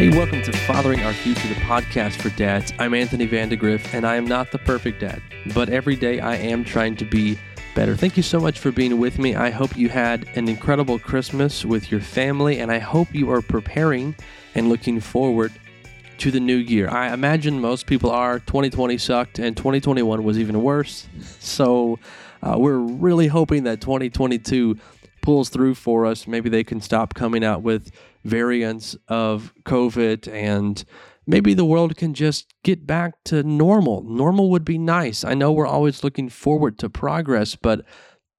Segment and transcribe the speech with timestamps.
[0.00, 2.72] Hey, welcome to Fathering Our Future, the podcast for dads.
[2.78, 5.20] I'm Anthony Vandegrift, and I am not the perfect dad,
[5.54, 7.38] but every day I am trying to be
[7.74, 7.94] better.
[7.94, 9.34] Thank you so much for being with me.
[9.34, 13.42] I hope you had an incredible Christmas with your family, and I hope you are
[13.42, 14.16] preparing
[14.54, 15.52] and looking forward
[16.16, 16.88] to the new year.
[16.88, 18.38] I imagine most people are.
[18.38, 21.08] 2020 sucked, and 2021 was even worse.
[21.40, 21.98] So
[22.42, 24.78] uh, we're really hoping that 2022
[25.22, 26.26] pulls through for us.
[26.26, 27.90] Maybe they can stop coming out with
[28.24, 30.84] variants of COVID and
[31.26, 34.02] maybe the world can just get back to normal.
[34.02, 35.24] Normal would be nice.
[35.24, 37.84] I know we're always looking forward to progress, but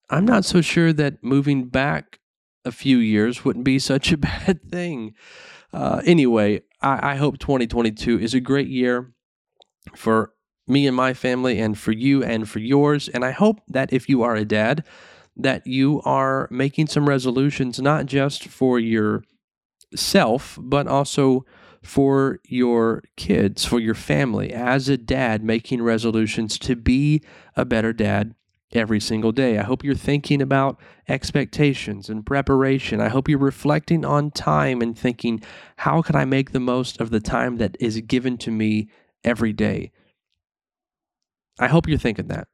[0.09, 2.19] I'm not so sure that moving back
[2.65, 5.13] a few years wouldn't be such a bad thing.
[5.73, 9.13] Uh, anyway, I, I hope 2022 is a great year
[9.95, 10.33] for
[10.67, 13.09] me and my family, and for you and for yours.
[13.09, 14.83] And I hope that if you are a dad,
[15.35, 21.45] that you are making some resolutions, not just for yourself, but also
[21.81, 27.21] for your kids, for your family, as a dad, making resolutions to be
[27.55, 28.35] a better dad
[28.73, 29.57] every single day.
[29.57, 33.01] I hope you're thinking about expectations and preparation.
[33.01, 35.41] I hope you're reflecting on time and thinking,
[35.77, 38.89] how can I make the most of the time that is given to me
[39.23, 39.91] every day?
[41.59, 42.47] I hope you're thinking that.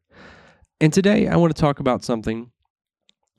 [0.79, 2.51] And today I want to talk about something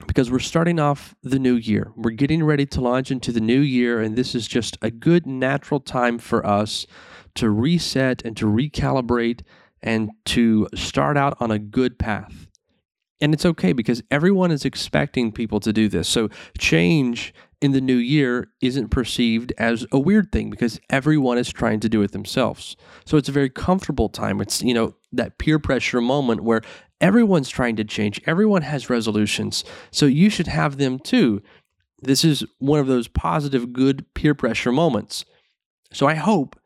[0.06, 1.92] because we're starting off the new year.
[1.96, 5.26] We're getting ready to launch into the new year, and this is just a good
[5.26, 6.86] natural time for us
[7.34, 9.42] to reset and to recalibrate
[9.82, 12.46] and to start out on a good path.
[13.20, 16.08] And it's okay because everyone is expecting people to do this.
[16.08, 21.52] So, change in the new year isn't perceived as a weird thing because everyone is
[21.52, 22.76] trying to do it themselves.
[23.04, 24.40] So, it's a very comfortable time.
[24.40, 26.62] It's, you know, that peer pressure moment where
[27.00, 29.64] everyone's trying to change, everyone has resolutions.
[29.90, 31.42] So, you should have them too.
[32.00, 35.24] This is one of those positive, good peer pressure moments.
[35.92, 36.58] So, I hope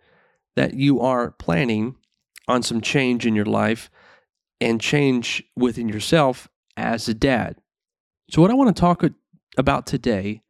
[0.56, 1.96] that you are planning
[2.48, 3.90] on some change in your life
[4.60, 7.56] and change within yourself as a dad.
[8.30, 9.04] So, what I want to talk
[9.56, 10.42] about today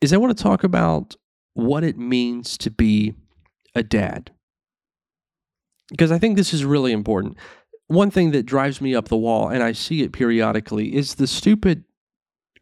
[0.00, 1.16] is I want to talk about
[1.54, 3.14] what it means to be
[3.74, 4.30] a dad.
[5.90, 7.36] Because I think this is really important.
[7.88, 11.26] One thing that drives me up the wall, and I see it periodically, is the
[11.26, 11.84] stupid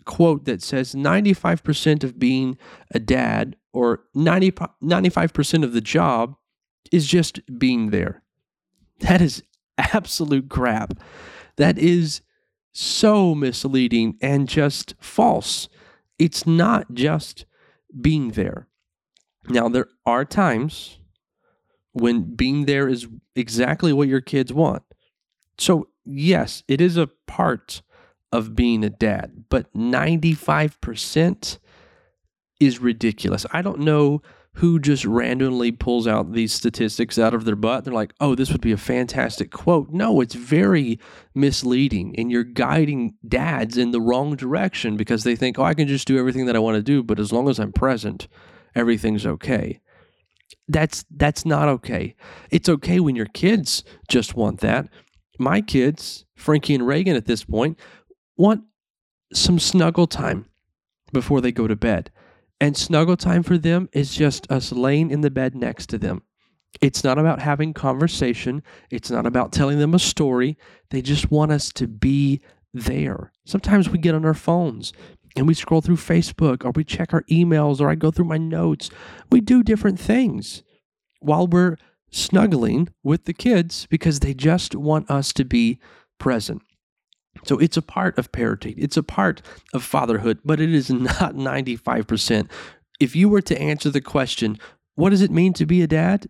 [0.04, 2.56] quote that says 95% of being
[2.92, 6.36] a dad or 90, 95% of the job
[6.92, 8.22] is just being there.
[9.00, 9.42] That is
[9.76, 10.94] absolute crap.
[11.56, 12.22] That is
[12.72, 15.68] so misleading and just false.
[16.18, 17.44] It's not just
[18.00, 18.68] being there.
[19.48, 20.98] Now, there are times
[21.92, 24.82] when being there is exactly what your kids want.
[25.58, 27.82] So, yes, it is a part
[28.32, 31.58] of being a dad, but 95%
[32.60, 33.46] is ridiculous.
[33.52, 34.22] I don't know
[34.56, 37.84] who just randomly pulls out these statistics out of their butt.
[37.84, 39.90] They're like, oh, this would be a fantastic quote.
[39.90, 40.98] No, it's very
[41.34, 42.14] misleading.
[42.16, 46.06] And you're guiding dads in the wrong direction because they think, oh, I can just
[46.06, 48.28] do everything that I want to do, but as long as I'm present,
[48.74, 49.80] everything's okay.
[50.68, 52.14] That's that's not okay.
[52.50, 54.88] It's okay when your kids just want that.
[55.38, 57.78] My kids, Frankie and Reagan at this point,
[58.36, 58.62] want
[59.32, 60.46] some snuggle time
[61.12, 62.10] before they go to bed.
[62.60, 66.22] And snuggle time for them is just us laying in the bed next to them.
[66.80, 68.62] It's not about having conversation.
[68.90, 70.56] It's not about telling them a story.
[70.90, 72.40] They just want us to be
[72.72, 73.32] there.
[73.44, 74.92] Sometimes we get on our phones
[75.34, 78.38] and we scroll through Facebook or we check our emails or I go through my
[78.38, 78.90] notes.
[79.30, 80.62] We do different things
[81.20, 81.76] while we're
[82.16, 85.78] snuggling with the kids because they just want us to be
[86.18, 86.62] present.
[87.44, 91.34] So it's a part of parenting, it's a part of fatherhood, but it is not
[91.34, 92.50] 95%.
[92.98, 94.58] If you were to answer the question,
[94.94, 96.28] what does it mean to be a dad?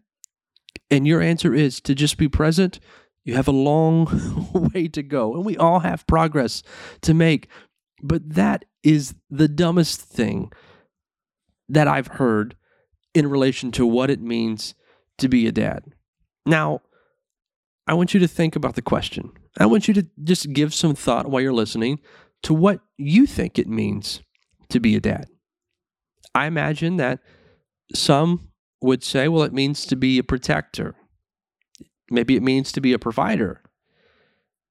[0.91, 2.81] And your answer is to just be present,
[3.25, 5.35] you have a long way to go.
[5.35, 6.63] And we all have progress
[7.03, 7.49] to make.
[8.03, 10.53] But that is the dumbest thing
[11.69, 12.57] that I've heard
[13.15, 14.75] in relation to what it means
[15.19, 15.85] to be a dad.
[16.45, 16.83] Now,
[17.87, 20.95] I want you to think about the question I want you to just give some
[20.95, 22.01] thought while you're listening
[22.43, 24.21] to what you think it means
[24.69, 25.27] to be a dad.
[26.35, 27.21] I imagine that
[27.95, 28.51] some
[28.83, 30.95] would say, well, it means to be a protector.
[32.11, 33.63] Maybe it means to be a provider.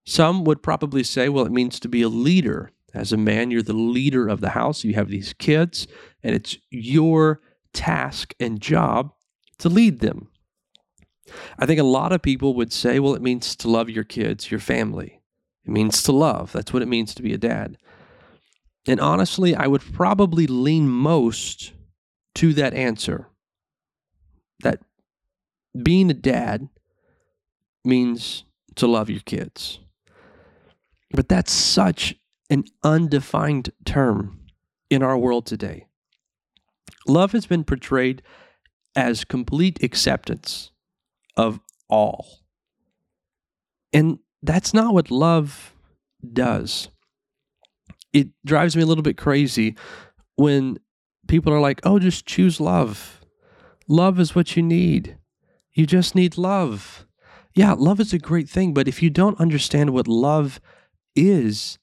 [0.06, 2.71] Some would probably say, well, it means to be a leader.
[2.94, 4.83] As a man, you're the leader of the house.
[4.83, 5.88] You have these kids,
[6.24, 7.42] and it's your
[7.74, 9.12] task and job
[9.57, 10.30] to lead them.
[11.57, 14.51] I think a lot of people would say, well, it means to love your kids,
[14.51, 15.22] your family.
[15.66, 16.51] It means to love.
[16.51, 17.77] That's what it means to be a dad.
[18.88, 21.74] And honestly, I would probably lean most
[22.36, 23.30] to that answer.
[24.62, 24.80] that
[25.81, 26.69] being a dad
[27.83, 28.45] means
[28.75, 29.80] to love your kids.
[31.12, 32.16] But that's such
[32.50, 34.39] an undefined term
[34.89, 35.88] in our world today.
[37.07, 38.21] Love has been portrayed
[38.95, 40.71] as complete acceptance
[41.37, 41.59] of
[41.89, 42.39] all.
[43.93, 45.73] And that's not what love
[46.33, 46.89] does.
[48.13, 49.75] It drives me a little bit crazy
[50.35, 50.79] when
[51.27, 53.21] people are like, oh, just choose love.
[53.87, 55.17] Love is what you need.
[55.73, 57.05] You just need love.
[57.53, 60.59] Yeah, love is a great thing, but if you don't understand what love
[61.15, 61.77] is,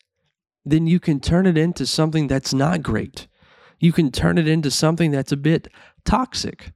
[0.64, 3.26] then you can turn it into something that's not great.
[3.81, 5.69] You can turn it into something that's a bit
[6.04, 6.72] toxic.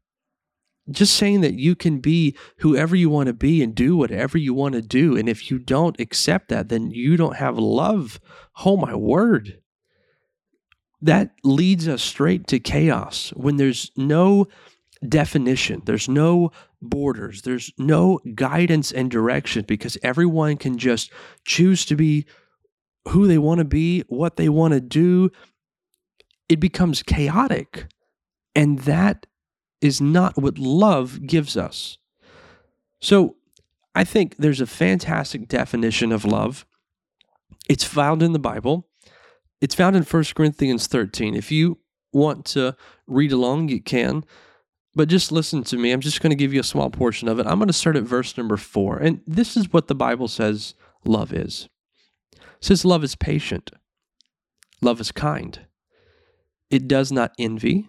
[0.90, 4.54] Just saying that you can be whoever you want to be and do whatever you
[4.54, 5.16] want to do.
[5.16, 8.20] And if you don't accept that, then you don't have love.
[8.64, 9.58] Oh, my word.
[11.02, 14.46] That leads us straight to chaos when there's no
[15.06, 16.50] definition, there's no
[16.80, 21.12] borders, there's no guidance and direction because everyone can just
[21.44, 22.24] choose to be
[23.08, 25.30] who they want to be, what they want to do,
[26.48, 27.86] it becomes chaotic.
[28.54, 29.26] And that
[29.80, 31.98] is not what love gives us.
[33.00, 33.36] So
[33.94, 36.66] I think there's a fantastic definition of love.
[37.68, 38.88] It's found in the Bible.
[39.60, 41.34] It's found in 1 Corinthians 13.
[41.34, 41.78] If you
[42.12, 42.76] want to
[43.06, 44.24] read along, you can.
[44.94, 45.92] But just listen to me.
[45.92, 47.46] I'm just going to give you a small portion of it.
[47.46, 48.96] I'm going to start at verse number four.
[48.96, 50.74] And this is what the Bible says
[51.04, 51.68] love is
[52.60, 53.70] says love is patient,
[54.80, 55.66] love is kind.
[56.70, 57.88] It does not envy,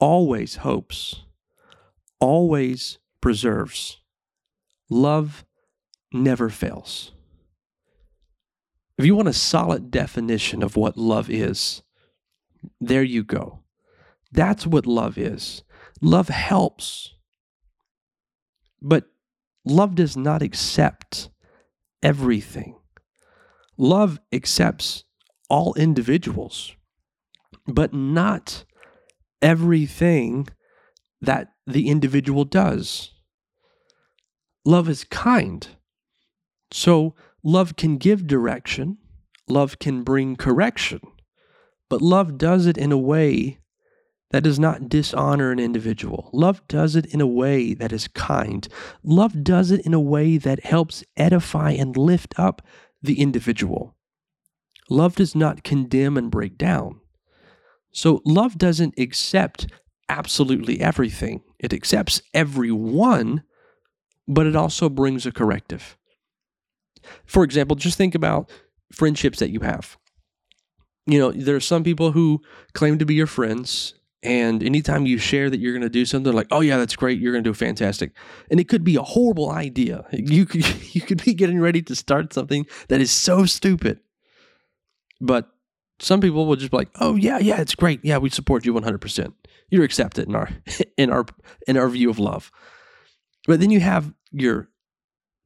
[0.00, 1.22] always hopes,
[2.18, 3.98] always preserves.
[4.88, 5.44] Love
[6.12, 7.12] never fails.
[8.98, 11.82] If you want a solid definition of what love is,
[12.80, 13.60] there you go.
[14.32, 15.62] That's what love is.
[16.02, 17.14] Love helps,
[18.80, 19.06] but
[19.64, 21.30] love does not accept
[22.02, 22.76] everything.
[23.76, 25.04] Love accepts
[25.48, 26.74] all individuals,
[27.66, 28.64] but not
[29.42, 30.48] everything
[31.20, 33.12] that the individual does.
[34.64, 35.68] Love is kind.
[36.72, 38.98] So, love can give direction,
[39.48, 41.00] love can bring correction,
[41.88, 43.58] but love does it in a way
[44.30, 46.30] that does not dishonor an individual.
[46.32, 48.68] Love does it in a way that is kind.
[49.02, 52.62] Love does it in a way that helps edify and lift up
[53.02, 53.96] the individual.
[54.88, 57.00] Love does not condemn and break down.
[57.92, 59.66] So, love doesn't accept
[60.08, 63.42] absolutely everything, it accepts everyone,
[64.26, 65.96] but it also brings a corrective.
[67.26, 68.50] For example, just think about
[68.92, 69.96] friendships that you have.
[71.06, 72.42] You know, there are some people who
[72.74, 76.32] claim to be your friends and anytime you share that you're going to do something
[76.32, 78.12] like, oh yeah, that's great, you're going to do fantastic,
[78.50, 80.04] and it could be a horrible idea.
[80.12, 84.00] You could you could be getting ready to start something that is so stupid,
[85.20, 85.48] but
[86.00, 88.72] some people will just be like, oh yeah, yeah, it's great, yeah, we support you
[88.72, 88.98] 100.
[88.98, 89.34] percent
[89.70, 90.50] You're accepted in our
[90.96, 91.26] in our
[91.66, 92.50] in our view of love.
[93.46, 94.68] But then you have your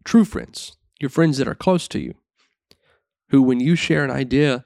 [0.05, 2.15] true friends, your friends that are close to you,
[3.31, 4.65] who when you share an idea,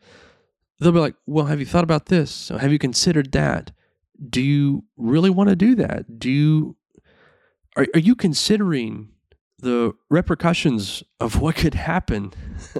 [0.81, 2.49] they'll be like, well, have you thought about this?
[2.49, 3.73] Have you considered that?
[4.29, 6.19] do you really want to do that?
[6.19, 6.77] Do you
[7.77, 9.11] are, are you considering
[9.59, 12.33] the repercussions of what could happen?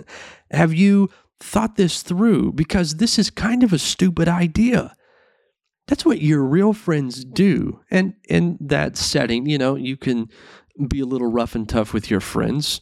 [0.51, 1.11] Have you
[1.41, 2.53] thought this through?
[2.53, 4.95] Because this is kind of a stupid idea.
[5.87, 7.81] That's what your real friends do.
[7.91, 10.29] And in that setting, you know, you can
[10.87, 12.81] be a little rough and tough with your friends.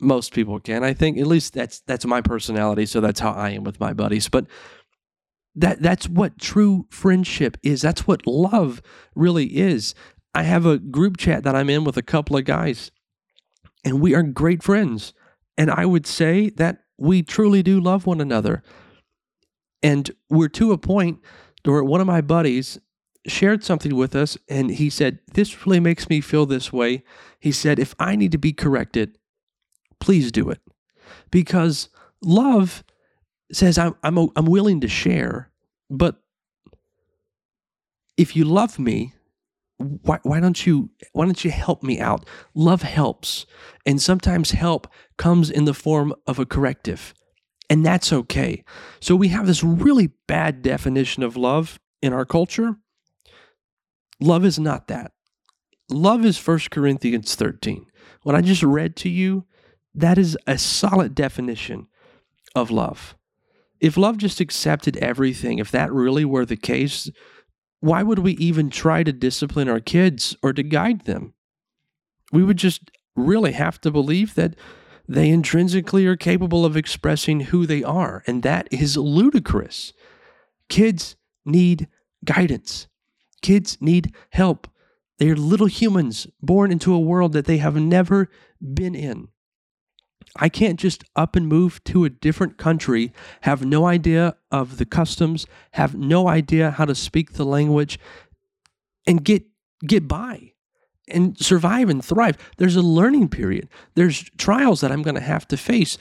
[0.00, 0.82] Most people can.
[0.82, 3.92] I think at least that's that's my personality, so that's how I am with my
[3.92, 4.28] buddies.
[4.28, 4.46] But
[5.54, 7.82] that that's what true friendship is.
[7.82, 8.82] That's what love
[9.14, 9.94] really is.
[10.34, 12.90] I have a group chat that I'm in with a couple of guys,
[13.84, 15.12] and we are great friends.
[15.56, 18.62] And I would say that we truly do love one another.
[19.82, 21.20] And we're to a point
[21.64, 22.78] where one of my buddies
[23.26, 27.02] shared something with us, and he said, This really makes me feel this way.
[27.40, 29.18] He said, If I need to be corrected,
[30.00, 30.60] please do it.
[31.30, 31.88] Because
[32.22, 32.84] love
[33.52, 35.50] says, I'm, I'm, I'm willing to share,
[35.90, 36.22] but
[38.16, 39.14] if you love me,
[39.78, 42.26] why, why don't you why don't you help me out?
[42.54, 43.46] Love helps
[43.84, 47.14] and sometimes help comes in the form of a corrective
[47.68, 48.64] and that's okay.
[49.00, 52.76] So we have this really bad definition of love in our culture.
[54.20, 55.12] Love is not that.
[55.90, 57.86] Love is 1 corinthians 13
[58.22, 59.44] what i just read to you
[59.94, 61.86] that is a solid definition
[62.54, 63.16] of love.
[63.80, 67.10] If love just accepted everything if that really were the case
[67.84, 71.34] why would we even try to discipline our kids or to guide them?
[72.32, 74.56] We would just really have to believe that
[75.06, 79.92] they intrinsically are capable of expressing who they are, and that is ludicrous.
[80.70, 81.88] Kids need
[82.24, 82.88] guidance,
[83.42, 84.66] kids need help.
[85.18, 88.30] They are little humans born into a world that they have never
[88.62, 89.28] been in.
[90.36, 93.12] I can't just up and move to a different country,
[93.42, 97.98] have no idea of the customs, have no idea how to speak the language,
[99.06, 99.44] and get
[99.86, 100.52] get by
[101.08, 102.38] and survive and thrive.
[102.56, 103.68] There's a learning period.
[103.94, 105.98] There's trials that I'm going to have to face.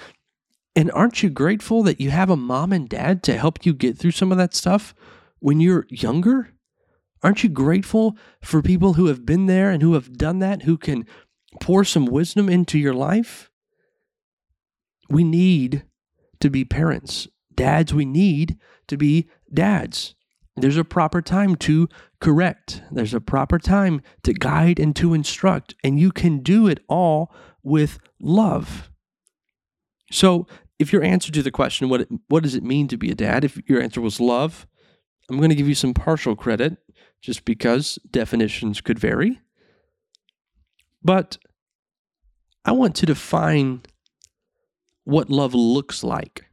[0.75, 3.97] And aren't you grateful that you have a mom and dad to help you get
[3.97, 4.95] through some of that stuff
[5.39, 6.53] when you're younger?
[7.21, 10.77] Aren't you grateful for people who have been there and who have done that, who
[10.77, 11.05] can
[11.61, 13.49] pour some wisdom into your life?
[15.13, 15.83] We need
[16.39, 17.27] to be parents.
[17.55, 20.15] Dads, we need to be dads.
[20.55, 21.87] There's a proper time to
[22.19, 26.79] correct, there's a proper time to guide and to instruct, and you can do it
[26.87, 28.91] all with love.
[30.11, 30.47] So,
[30.79, 33.43] if your answer to the question, what, what does it mean to be a dad,
[33.43, 34.67] if your answer was love,
[35.29, 36.77] I'm going to give you some partial credit
[37.21, 39.39] just because definitions could vary.
[41.01, 41.37] But
[42.65, 43.83] I want to define
[45.03, 46.45] what love looks like.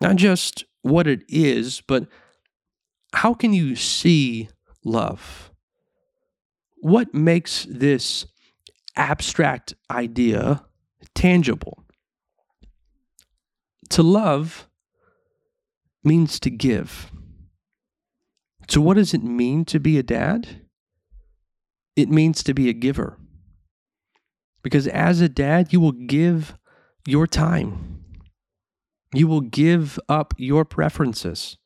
[0.00, 2.06] Not just what it is, but
[3.12, 4.48] how can you see
[4.84, 5.50] love?
[6.80, 8.26] What makes this
[8.96, 10.64] abstract idea
[11.14, 11.84] tangible?
[13.90, 14.68] To love
[16.04, 17.10] means to give.
[18.68, 20.62] So, what does it mean to be a dad?
[21.96, 23.18] It means to be a giver.
[24.62, 26.54] Because as a dad, you will give
[27.06, 28.04] your time.
[29.14, 31.56] You will give up your preferences.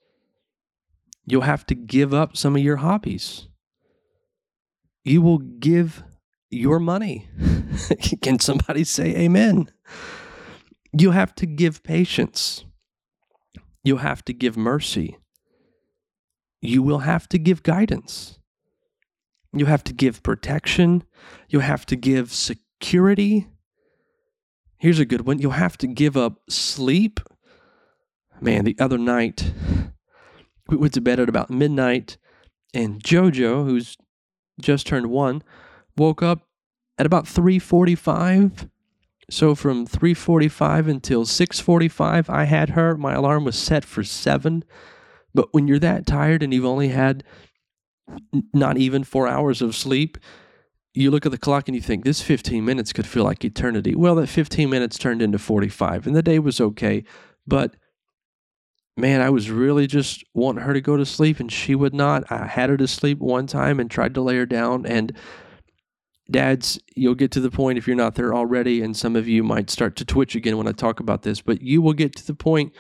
[1.27, 3.49] You'll have to give up some of your hobbies.
[5.05, 6.03] You will give
[6.51, 7.29] your money.
[8.23, 9.71] Can somebody say amen?
[10.97, 12.65] You have to give patience.
[13.83, 15.17] You'll have to give mercy.
[16.61, 18.39] You will have to give guidance.
[19.53, 21.03] You have to give protection.
[21.49, 23.49] You have to give security.
[24.83, 25.39] Here's a good one.
[25.39, 27.21] You'll have to give up sleep.
[28.41, 29.55] Man, the other night,
[30.69, 32.17] we went to bed at about midnight,
[32.75, 33.97] and JoJo, who's
[34.61, 35.45] just turned one,
[35.97, 36.49] woke up
[36.99, 38.69] at about 3:45.
[39.31, 42.97] So from 3:45 until 6:45, I had her.
[42.97, 44.65] My alarm was set for 7.
[45.33, 47.23] But when you're that tired and you've only had
[48.53, 50.19] not even 4 hours of sleep,
[50.95, 53.95] you look at the clock and you think this 15 minutes could feel like eternity.
[53.95, 57.05] Well, that 15 minutes turned into 45 and the day was okay,
[57.47, 57.77] but
[58.97, 62.31] man, I was really just wanting her to go to sleep and she would not.
[62.31, 65.17] I had her to sleep one time and tried to lay her down and
[66.31, 69.43] dads, you'll get to the point if you're not there already and some of you
[69.43, 72.27] might start to twitch again when I talk about this, but you will get to
[72.27, 72.73] the point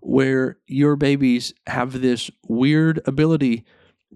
[0.00, 3.64] where your babies have this weird ability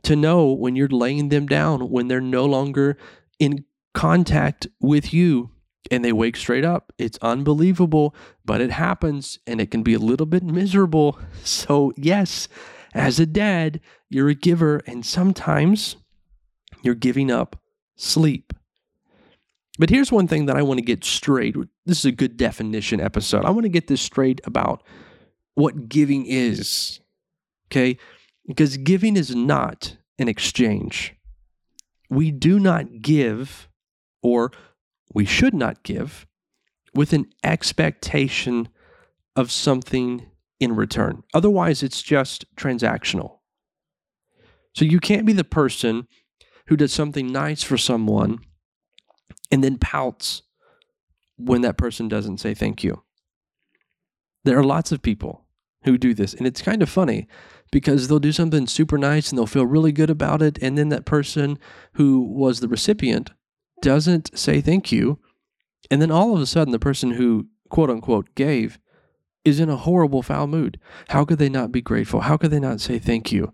[0.05, 2.97] to know when you're laying them down when they're no longer
[3.39, 5.51] in contact with you
[5.91, 6.93] and they wake straight up.
[6.99, 11.19] It's unbelievable, but it happens and it can be a little bit miserable.
[11.45, 12.47] So, yes,
[12.95, 15.97] as a dad, you're a giver, and sometimes
[16.83, 17.61] you're giving up
[17.97, 18.53] sleep.
[19.79, 21.57] But here's one thing that I want to get straight.
[21.85, 23.45] This is a good definition episode.
[23.45, 24.85] I want to get this straight about
[25.55, 27.01] what giving is.
[27.69, 27.99] Okay?
[28.47, 31.15] Because giving is not an exchange
[32.13, 33.71] we do not give,
[34.23, 34.53] or
[35.15, 36.27] we should not give,
[36.95, 38.69] with an expectation
[39.35, 40.27] of something
[40.61, 41.23] in return.
[41.33, 43.39] Otherwise, it's just transactional.
[44.75, 46.07] So you can't be the person
[46.67, 48.41] who does something nice for someone
[49.51, 50.43] and then pouts
[51.39, 53.03] when that person doesn't say thank you.
[54.45, 55.47] There are lots of people
[55.85, 57.27] who do this, and it's kind of funny
[57.73, 60.59] because they'll do something super nice and they'll feel really good about it.
[60.63, 61.59] And then that person
[61.95, 63.33] who was the recipient
[63.81, 65.19] doesn't say thank you.
[65.91, 68.79] And then all of a sudden, the person who quote unquote gave
[69.45, 70.79] is in a horrible, foul mood.
[71.09, 72.21] How could they not be grateful?
[72.21, 73.53] How could they not say thank you?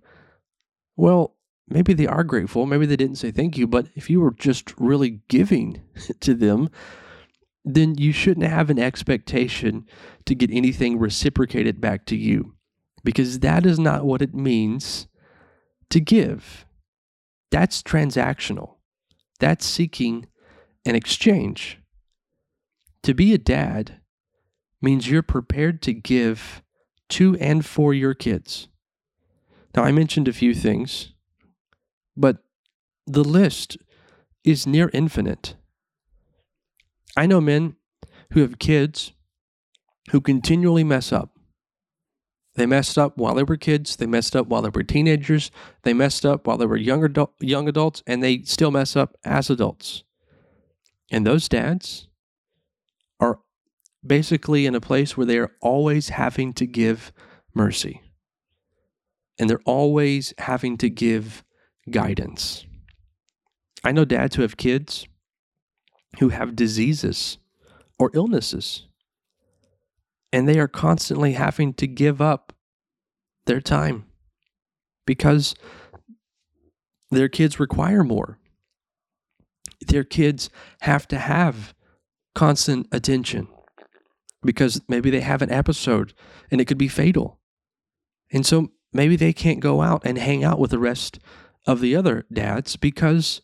[0.96, 1.36] Well,
[1.68, 4.78] maybe they are grateful, maybe they didn't say thank you, but if you were just
[4.78, 5.80] really giving
[6.20, 6.68] to them,
[7.64, 9.86] then you shouldn't have an expectation
[10.26, 12.57] to get anything reciprocated back to you
[13.04, 15.08] because that is not what it means
[15.90, 16.66] to give.
[17.50, 18.74] That's transactional,
[19.40, 20.26] that's seeking
[20.84, 21.78] an exchange.
[23.04, 24.00] To be a dad
[24.82, 26.62] means you're prepared to give
[27.10, 28.68] to and for your kids.
[29.74, 31.12] Now, I mentioned a few things,
[32.16, 32.38] but
[33.06, 33.78] the list
[34.44, 35.54] is near infinite.
[37.16, 37.76] I know men
[38.32, 39.12] who have kids
[40.10, 41.37] who continually mess up.
[42.58, 45.52] They messed up while they were kids, they messed up while they were teenagers,
[45.84, 49.16] they messed up while they were young, adult, young adults, and they still mess up
[49.24, 50.02] as adults.
[51.08, 52.08] And those dads
[53.20, 53.38] are
[54.04, 57.12] basically in a place where they are always having to give
[57.54, 58.02] mercy.
[59.38, 61.44] And they're always having to give
[61.88, 62.66] guidance.
[63.84, 65.06] I know dads who have kids
[66.18, 67.38] who have diseases
[68.00, 68.87] or illnesses,
[70.32, 72.52] and they are constantly having to give up
[73.46, 74.04] their time
[75.06, 75.54] because
[77.10, 78.38] their kids require more.
[79.86, 80.50] Their kids
[80.82, 81.74] have to have
[82.34, 83.48] constant attention
[84.42, 86.12] because maybe they have an episode
[86.50, 87.40] and it could be fatal.
[88.30, 91.18] And so maybe they can't go out and hang out with the rest
[91.66, 93.40] of the other dads because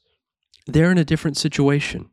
[0.66, 2.10] they're in a different situation.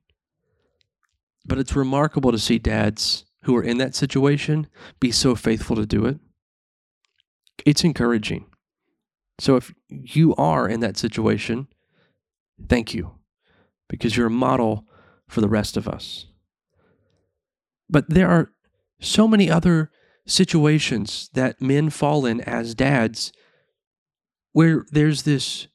[1.46, 4.68] But it's remarkable to see dads who are in that situation
[5.00, 6.20] be so faithful to do it.
[7.66, 8.46] It's encouraging.
[9.40, 11.68] So if you are in that situation,
[12.70, 13.16] thank you
[13.90, 14.86] because you're a model
[15.28, 16.28] for the rest of us.
[17.90, 18.52] But there are
[19.00, 19.92] so many other
[20.26, 23.34] situations that men fall in as dads
[24.54, 25.68] where there's this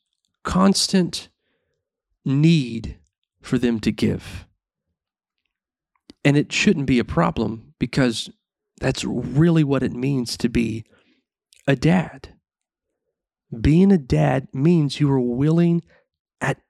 [0.45, 1.29] constant
[2.25, 2.99] need
[3.41, 4.46] for them to give.
[6.27, 8.29] And it shouldn't be a problem because
[8.81, 10.85] that's really what it means to be
[11.69, 12.35] a dad.
[13.61, 15.83] Being a dad means you are willing
[16.41, 16.61] at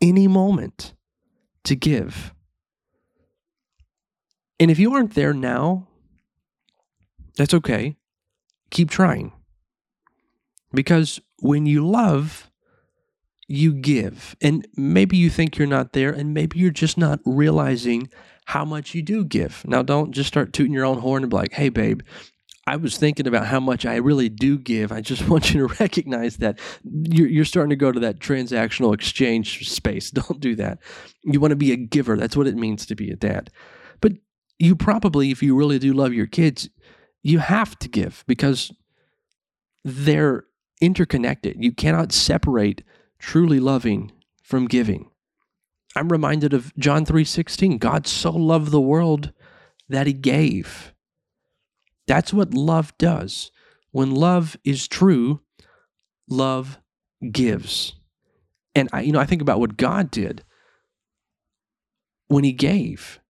[0.00, 0.94] any moment
[1.64, 2.32] to give.
[4.60, 5.88] And if you aren't there now,
[7.36, 7.96] that's okay.
[8.70, 9.32] Keep trying.
[10.72, 12.49] Because when you love,
[13.50, 14.36] you give.
[14.40, 18.08] And maybe you think you're not there, and maybe you're just not realizing
[18.46, 19.64] how much you do give.
[19.66, 22.02] Now, don't just start tooting your own horn and be like, hey, babe,
[22.68, 24.92] I was thinking about how much I really do give.
[24.92, 28.94] I just want you to recognize that you're, you're starting to go to that transactional
[28.94, 30.10] exchange space.
[30.12, 30.78] Don't do that.
[31.24, 32.16] You want to be a giver.
[32.16, 33.50] That's what it means to be a dad.
[34.00, 34.12] But
[34.60, 36.70] you probably, if you really do love your kids,
[37.24, 38.70] you have to give because
[39.84, 40.44] they're
[40.80, 41.56] interconnected.
[41.58, 42.82] You cannot separate
[43.20, 44.10] truly loving
[44.42, 45.10] from giving.
[45.94, 47.78] I'm reminded of John 3:16.
[47.78, 49.32] God so loved the world
[49.88, 50.94] that he gave.
[52.06, 53.52] That's what love does.
[53.92, 55.40] When love is true,
[56.28, 56.80] love
[57.30, 57.94] gives.
[58.74, 60.44] And I you know, I think about what God did
[62.28, 63.20] when he gave.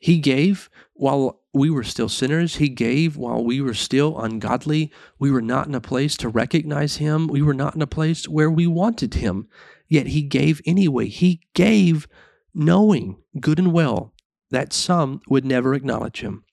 [0.00, 2.56] He gave while we were still sinners.
[2.56, 4.92] He gave while we were still ungodly.
[5.18, 7.26] We were not in a place to recognize him.
[7.26, 9.48] We were not in a place where we wanted him
[9.88, 11.08] yet he gave anyway.
[11.08, 12.06] He gave
[12.54, 14.12] knowing good and well
[14.50, 16.44] that some would never acknowledge him,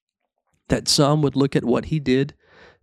[0.69, 2.33] that some would look at what he did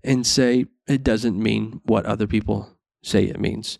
[0.04, 3.78] and say, it doesn't mean what other people say it means.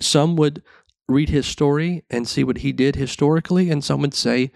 [0.00, 0.62] Some would
[1.08, 4.52] read his story and see what he did historically, and some would say,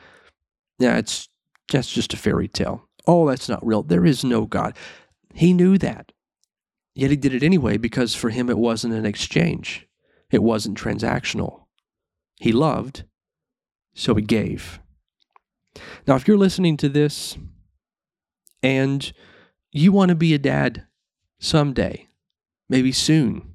[0.78, 1.28] yeah, it's
[1.70, 2.88] that's just a fairy tale.
[3.06, 3.82] Oh, that's not real.
[3.82, 4.76] There is no God.
[5.34, 6.12] He knew that.
[6.94, 9.88] Yet he did it anyway because for him it wasn't an exchange.
[10.30, 11.64] It wasn't transactional.
[12.38, 13.04] He loved,
[13.94, 14.80] so he gave.
[16.06, 17.36] Now, if you're listening to this
[18.62, 19.12] and
[19.70, 20.86] you want to be a dad
[21.38, 22.08] someday,
[22.68, 23.54] maybe soon,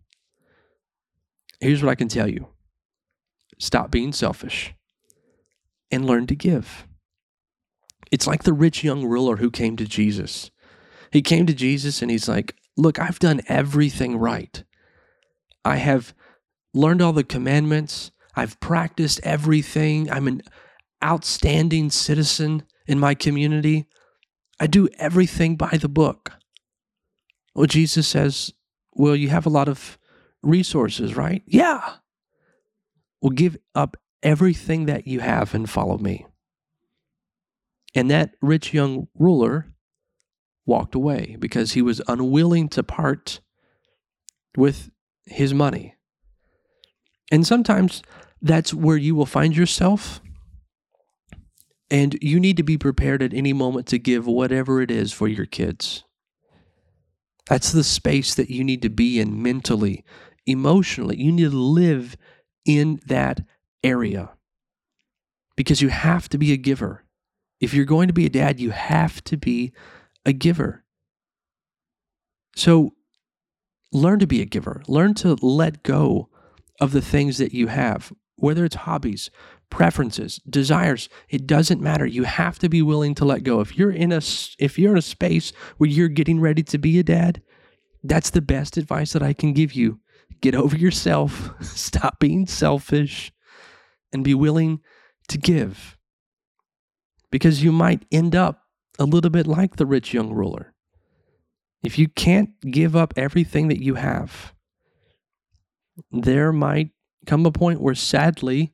[1.60, 2.48] here's what I can tell you
[3.60, 4.74] stop being selfish
[5.92, 6.87] and learn to give.
[8.12, 10.52] It's like the rich young ruler who came to Jesus.
[11.12, 14.64] He came to Jesus and he's like, Look, I've done everything right.
[15.66, 16.14] I have
[16.76, 18.12] learned all the commandments.
[18.36, 20.12] I've practiced everything.
[20.12, 20.44] I'm an
[21.04, 23.88] outstanding citizen in my community.
[24.60, 26.34] I do everything by the book.
[27.56, 28.54] Well, Jesus says,
[28.94, 29.98] Well, you have a lot of
[30.44, 31.44] resources, right?
[31.48, 31.96] Yeah.
[33.22, 36.26] Well, give up everything that you have and follow me.
[37.98, 39.66] And that rich young ruler
[40.68, 43.40] walked away because he was unwilling to part
[44.56, 44.92] with
[45.26, 45.96] his money.
[47.32, 48.04] And sometimes
[48.40, 50.22] that's where you will find yourself.
[51.90, 55.28] And you need to be prepared at any moment to give whatever it is for
[55.28, 56.04] your kids.
[57.48, 60.06] That's the space that you need to be in mentally,
[60.46, 61.18] emotionally.
[61.18, 62.16] You need to live
[62.64, 63.42] in that
[63.84, 64.34] area
[65.56, 67.04] because you have to be a giver.
[67.60, 69.74] If you're going to be a dad, you have to be
[70.26, 70.84] a giver.
[72.56, 72.94] So
[73.92, 76.30] learn to be a giver, learn to let go
[76.80, 79.30] of the things that you have, whether it's hobbies,
[79.70, 82.06] preferences, desires, it doesn't matter.
[82.06, 83.60] You have to be willing to let go.
[83.60, 84.22] If you're in a
[84.60, 87.42] if you're in a space where you're getting ready to be a dad,
[88.04, 90.00] that's the best advice that I can give you.
[90.42, 93.32] Get over yourself, stop being selfish,
[94.14, 94.82] and be willing
[95.30, 95.97] to give.
[97.32, 98.64] Because you might end up
[99.00, 100.74] a little bit like the rich young ruler.
[101.84, 104.54] If you can't give up everything that you have,
[106.12, 106.90] there might
[107.26, 108.74] come a point where sadly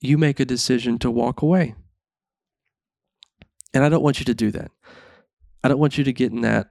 [0.00, 1.74] you make a decision to walk away.
[3.72, 4.70] And I don't want you to do that.
[5.62, 6.68] I don't want you to get in that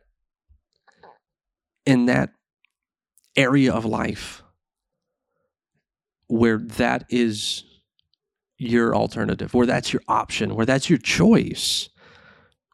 [1.86, 2.30] in that
[3.36, 4.44] area of life
[6.28, 7.64] where that is
[8.68, 11.90] your alternative, where that's your option, where that's your choice,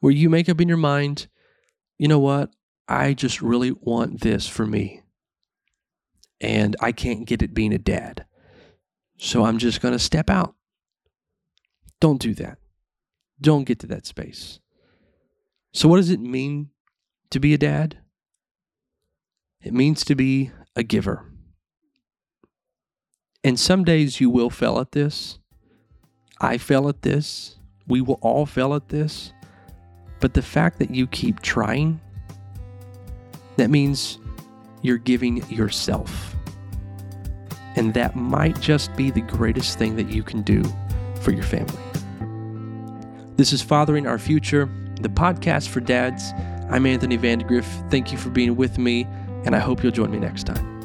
[0.01, 1.27] where you make up in your mind,
[1.97, 2.51] you know what?
[2.87, 5.01] I just really want this for me.
[6.41, 8.25] And I can't get it being a dad.
[9.17, 10.55] So I'm just going to step out.
[11.99, 12.57] Don't do that.
[13.41, 14.59] Don't get to that space.
[15.73, 16.69] So, what does it mean
[17.29, 17.99] to be a dad?
[19.61, 21.25] It means to be a giver.
[23.43, 25.38] And some days you will fail at this.
[26.41, 27.57] I fail at this.
[27.87, 29.33] We will all fail at this.
[30.19, 31.99] But the fact that you keep trying,
[33.57, 34.19] that means
[34.81, 36.35] you're giving yourself.
[37.75, 40.63] And that might just be the greatest thing that you can do
[41.21, 41.81] for your family.
[43.35, 44.69] This is Fathering Our Future,
[45.01, 46.33] the podcast for dads.
[46.69, 47.69] I'm Anthony Vandegrift.
[47.89, 49.07] Thank you for being with me,
[49.45, 50.78] and I hope you'll join me next time.